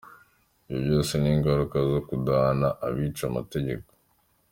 [0.69, 3.89] Ibyo byose ni ingaruka zo kudahana abica amategeko.